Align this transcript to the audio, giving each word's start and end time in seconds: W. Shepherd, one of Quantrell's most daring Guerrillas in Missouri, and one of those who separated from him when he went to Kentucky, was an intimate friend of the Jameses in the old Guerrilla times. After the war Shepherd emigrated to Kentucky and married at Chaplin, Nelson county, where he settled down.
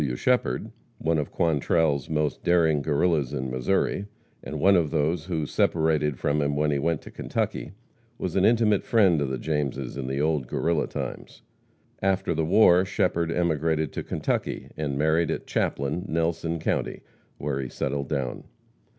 W. 0.01 0.15
Shepherd, 0.15 0.71
one 0.97 1.19
of 1.19 1.29
Quantrell's 1.31 2.09
most 2.09 2.43
daring 2.43 2.81
Guerrillas 2.81 3.33
in 3.33 3.51
Missouri, 3.51 4.07
and 4.43 4.59
one 4.59 4.75
of 4.75 4.89
those 4.89 5.25
who 5.25 5.45
separated 5.45 6.17
from 6.17 6.41
him 6.41 6.55
when 6.55 6.71
he 6.71 6.79
went 6.79 7.03
to 7.03 7.11
Kentucky, 7.11 7.73
was 8.17 8.35
an 8.35 8.43
intimate 8.43 8.83
friend 8.83 9.21
of 9.21 9.29
the 9.29 9.37
Jameses 9.37 9.97
in 9.97 10.07
the 10.07 10.19
old 10.19 10.47
Guerrilla 10.47 10.87
times. 10.87 11.43
After 12.01 12.33
the 12.33 12.43
war 12.43 12.83
Shepherd 12.83 13.31
emigrated 13.31 13.93
to 13.93 14.01
Kentucky 14.01 14.69
and 14.75 14.97
married 14.97 15.29
at 15.29 15.45
Chaplin, 15.45 16.07
Nelson 16.07 16.57
county, 16.57 17.01
where 17.37 17.59
he 17.61 17.69
settled 17.69 18.09
down. 18.09 18.45